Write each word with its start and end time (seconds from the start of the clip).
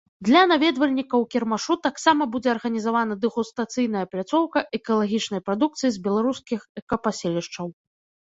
Для 0.27 0.39
наведвальнікаў 0.51 1.25
кірмашу 1.33 1.73
таксама 1.87 2.25
будзе 2.35 2.49
арганізавана 2.53 3.17
дэгустацыйная 3.25 4.03
пляцоўка 4.13 4.59
экалагічнай 4.77 5.41
прадукцыі 5.49 5.89
з 5.99 6.01
беларускіх 6.07 6.59
экапаселішча. 6.81 7.61